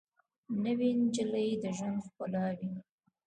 [0.63, 2.71] نوې نجلۍ د ژوند ښکلا وي